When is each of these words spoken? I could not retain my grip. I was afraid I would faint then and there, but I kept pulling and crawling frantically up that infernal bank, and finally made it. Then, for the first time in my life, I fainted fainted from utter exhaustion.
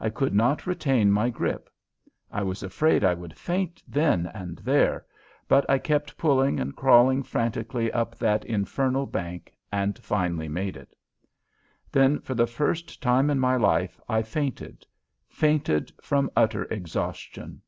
I 0.00 0.08
could 0.08 0.32
not 0.34 0.66
retain 0.66 1.12
my 1.12 1.28
grip. 1.28 1.68
I 2.32 2.42
was 2.42 2.62
afraid 2.62 3.04
I 3.04 3.12
would 3.12 3.36
faint 3.36 3.82
then 3.86 4.24
and 4.32 4.56
there, 4.60 5.04
but 5.48 5.68
I 5.68 5.76
kept 5.76 6.16
pulling 6.16 6.58
and 6.58 6.74
crawling 6.74 7.22
frantically 7.22 7.92
up 7.92 8.14
that 8.16 8.42
infernal 8.46 9.04
bank, 9.04 9.54
and 9.70 9.98
finally 9.98 10.48
made 10.48 10.78
it. 10.78 10.96
Then, 11.92 12.20
for 12.20 12.34
the 12.34 12.46
first 12.46 13.02
time 13.02 13.28
in 13.28 13.38
my 13.38 13.56
life, 13.58 14.00
I 14.08 14.22
fainted 14.22 14.86
fainted 15.28 15.92
from 16.00 16.30
utter 16.34 16.64
exhaustion. 16.72 17.60